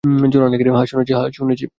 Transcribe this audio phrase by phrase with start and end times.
[0.03, 1.65] হ্যাঁ- শুনেছি।